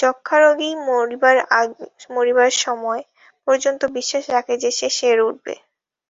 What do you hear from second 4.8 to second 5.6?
সেরে উঠবে।